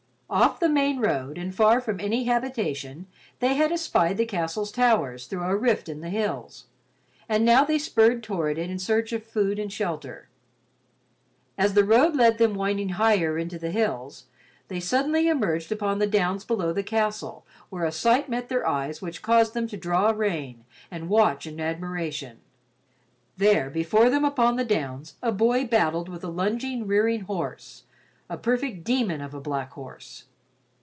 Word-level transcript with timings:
Off 0.33 0.61
the 0.61 0.69
main 0.69 0.97
road 0.97 1.37
and 1.37 1.53
far 1.53 1.81
from 1.81 1.99
any 1.99 2.23
habitation, 2.23 3.05
they 3.41 3.55
had 3.55 3.69
espied 3.69 4.15
the 4.15 4.25
castle's 4.25 4.71
towers 4.71 5.25
through 5.27 5.43
a 5.43 5.53
rift 5.53 5.89
in 5.89 5.99
the 5.99 6.07
hills, 6.09 6.67
and 7.27 7.43
now 7.43 7.65
they 7.65 7.77
spurred 7.77 8.23
toward 8.23 8.57
it 8.57 8.69
in 8.69 8.79
search 8.79 9.11
of 9.11 9.25
food 9.25 9.59
and 9.59 9.73
shelter. 9.73 10.29
As 11.57 11.73
the 11.73 11.83
road 11.83 12.15
led 12.15 12.37
them 12.37 12.53
winding 12.53 12.91
higher 12.95 13.37
into 13.37 13.59
the 13.59 13.71
hills, 13.71 14.27
they 14.69 14.79
suddenly 14.79 15.27
emerged 15.27 15.69
upon 15.69 15.99
the 15.99 16.07
downs 16.07 16.45
below 16.45 16.71
the 16.71 16.81
castle 16.81 17.45
where 17.69 17.83
a 17.83 17.91
sight 17.91 18.29
met 18.29 18.47
their 18.47 18.65
eyes 18.65 19.01
which 19.01 19.21
caused 19.21 19.53
them 19.53 19.67
to 19.67 19.75
draw 19.75 20.11
rein 20.11 20.63
and 20.89 21.09
watch 21.09 21.45
in 21.45 21.59
admiration. 21.59 22.39
There, 23.35 23.69
before 23.69 24.09
them 24.09 24.23
upon 24.23 24.55
the 24.55 24.63
downs, 24.63 25.15
a 25.21 25.33
boy 25.33 25.65
battled 25.65 26.07
with 26.07 26.23
a 26.23 26.29
lunging, 26.29 26.87
rearing 26.87 27.21
horse—a 27.23 28.37
perfect 28.37 28.85
demon 28.85 29.19
of 29.19 29.33
a 29.33 29.41
black 29.41 29.71
horse. 29.71 30.23